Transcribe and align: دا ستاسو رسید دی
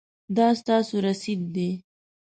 دا 0.37 0.47
ستاسو 0.61 0.95
رسید 1.05 1.41
دی 1.53 1.69